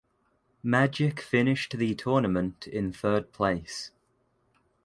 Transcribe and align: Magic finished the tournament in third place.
Magic 0.63 1.19
finished 1.19 1.77
the 1.77 1.93
tournament 1.93 2.65
in 2.65 2.91
third 2.91 3.31
place. 3.31 3.91